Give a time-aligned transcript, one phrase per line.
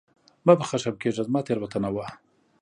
[0.45, 2.07] مه په خښم کېږه، زما تېروتنه وه!